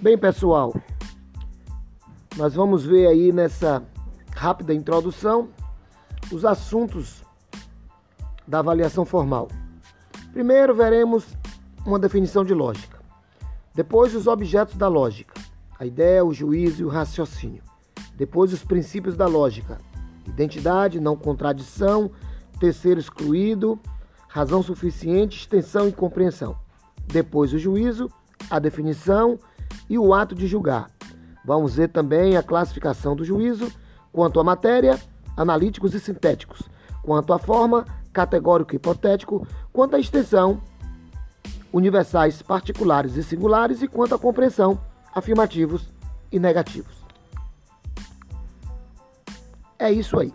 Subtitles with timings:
[0.00, 0.74] Bem, pessoal,
[2.36, 3.82] nós vamos ver aí nessa
[4.34, 5.48] rápida introdução
[6.30, 7.22] os assuntos
[8.46, 9.48] da avaliação formal.
[10.32, 11.24] Primeiro, veremos
[11.86, 12.98] uma definição de lógica.
[13.74, 15.40] Depois, os objetos da lógica:
[15.78, 17.62] a ideia, o juízo e o raciocínio.
[18.14, 19.78] Depois, os princípios da lógica:
[20.26, 22.10] identidade, não contradição,
[22.60, 23.80] terceiro excluído,
[24.28, 26.56] razão suficiente, extensão e compreensão.
[27.06, 28.10] Depois, o juízo,
[28.50, 29.38] a definição
[29.88, 30.90] e o ato de julgar.
[31.44, 33.70] Vamos ver também a classificação do juízo
[34.12, 34.98] quanto à matéria,
[35.36, 36.62] analíticos e sintéticos,
[37.02, 40.62] quanto à forma, categórico e hipotético, quanto à extensão,
[41.72, 44.80] universais, particulares e singulares, e quanto à compreensão,
[45.12, 45.92] afirmativos
[46.30, 47.04] e negativos.
[49.78, 50.32] É isso aí.